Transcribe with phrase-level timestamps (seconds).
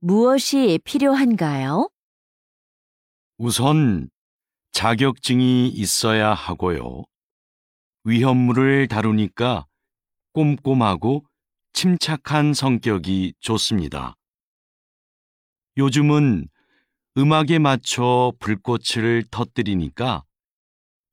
[0.00, 1.90] 무엇이 필요한가요?
[3.36, 4.08] 우선
[4.70, 7.02] 자격증이 있어야 하고요.
[8.04, 9.66] 위험물을 다루니까
[10.34, 11.24] 꼼꼼하고
[11.72, 14.14] 침착한 성격이 좋습니다.
[15.76, 16.48] 요즘은
[17.16, 20.22] 음악에 맞춰 불꽃을 터뜨리니까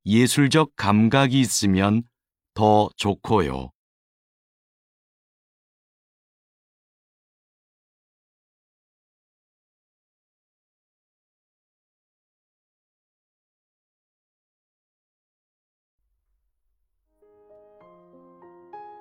[0.06, 2.04] 예술적 감각이 있으면
[2.54, 3.72] 더 좋고요.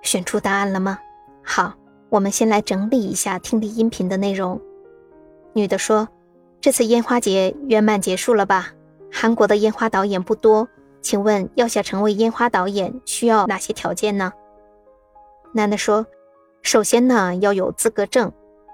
[0.05, 0.99] 选出答案了吗？
[1.43, 1.73] 好，
[2.09, 4.61] 我们先来整理一下听力音频的内容。
[5.53, 6.07] 女的说
[6.61, 8.71] ：“这次烟花节圆满结束了吧？
[9.11, 10.67] 韩国的烟花导演不多，
[11.01, 14.31] 请问要想成为烟花导演需要哪些条件呢？”
[15.53, 16.05] 男的说
[16.61, 18.31] ：“首先呢要有资格证，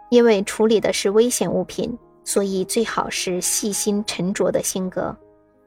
[0.09, 5.15] 因为处理的是危险物品，所以最好是细心沉着的性格。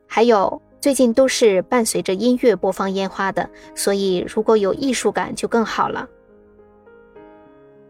[0.07, 6.08] 还有。”最近都是伴随着音乐播放烟花的，所以如果有艺术感就更好了。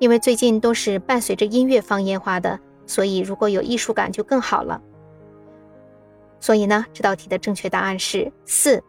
[0.00, 2.58] 因为最近都是伴随着音乐放烟花的。
[2.87, 4.81] 所以，如果有艺术感就更好了。
[6.39, 8.81] 所以呢，这道题的正确答案是四。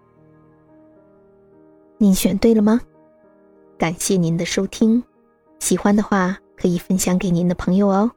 [1.98, 2.80] 您选对了吗？
[3.76, 5.02] 感谢您的收听，
[5.58, 8.10] 喜欢的话可以分享给您的朋友哦。